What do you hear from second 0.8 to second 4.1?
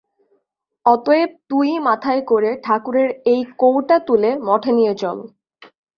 অতএব তুই-ই মাথায় করে ঠাকুরের এই কৌটা